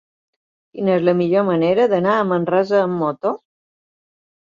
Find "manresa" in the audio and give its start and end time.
2.33-2.83